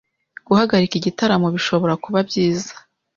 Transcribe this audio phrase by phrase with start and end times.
[0.47, 2.73] Guhagarika igitaramo bishobora kuba byiza,